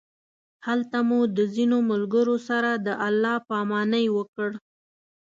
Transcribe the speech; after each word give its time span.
هلته 0.67 0.97
مو 1.07 1.19
د 1.37 1.39
ځینو 1.55 1.77
ملګرو 1.91 2.35
سره 2.49 2.69
د 2.85 2.87
الله 3.07 3.35
پامانۍ 3.49 4.05
وکړ. 4.17 4.49